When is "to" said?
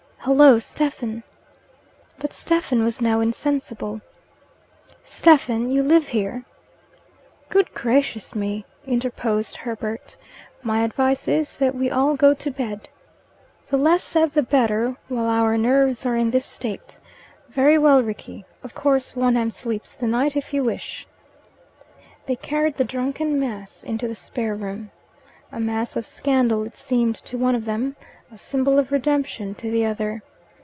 12.35-12.51, 27.25-27.39, 29.53-29.69